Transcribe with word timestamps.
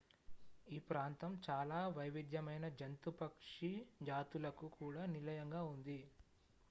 ఈ 0.67 0.77
ప్రాంతం 0.87 1.33
చాలా 1.43 1.81
వైవిధ్యమైన 1.97 2.65
జంతు 2.79 3.11
పక్షి 3.19 3.71
జాతులకు 4.03 4.69
కూడా 4.79 5.05
నిలయంగా 5.15 5.63
ఉంది 5.71 5.99